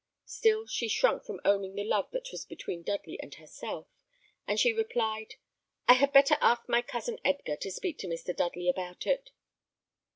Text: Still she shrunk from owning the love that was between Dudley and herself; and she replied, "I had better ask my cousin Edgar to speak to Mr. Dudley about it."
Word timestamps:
Still 0.25 0.65
she 0.65 0.87
shrunk 0.87 1.25
from 1.25 1.41
owning 1.45 1.75
the 1.75 1.83
love 1.83 2.09
that 2.09 2.31
was 2.31 2.43
between 2.43 2.81
Dudley 2.81 3.19
and 3.21 3.35
herself; 3.35 3.85
and 4.47 4.59
she 4.59 4.73
replied, 4.73 5.35
"I 5.87 5.93
had 5.93 6.11
better 6.11 6.37
ask 6.41 6.67
my 6.67 6.81
cousin 6.81 7.19
Edgar 7.23 7.57
to 7.57 7.69
speak 7.69 7.99
to 7.99 8.07
Mr. 8.07 8.35
Dudley 8.35 8.67
about 8.67 9.05
it." 9.05 9.29